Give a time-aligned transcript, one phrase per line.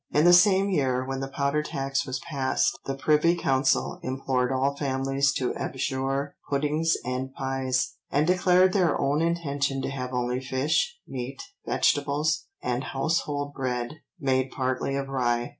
[0.09, 4.75] In the same year when the powder tax was passed, the Privy Council "implored all
[4.75, 10.97] families to abjure puddings and pies, and declared their own intention to have only fish,
[11.07, 15.49] meat, vegetables, and household bread, made partly of rye.